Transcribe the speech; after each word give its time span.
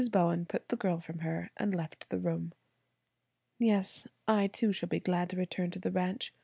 Bowen 0.11 0.47
put 0.47 0.69
the 0.69 0.75
girl 0.75 0.99
from 0.99 1.19
her 1.19 1.51
and 1.57 1.75
left 1.75 2.09
the 2.09 2.17
room. 2.17 2.53
"Yes, 3.59 4.07
I, 4.27 4.47
too, 4.47 4.73
shall 4.73 4.89
be 4.89 4.99
glad 4.99 5.29
to 5.29 5.35
return 5.37 5.69
to 5.69 5.79
the 5.79 5.91
ranch. 5.91 6.33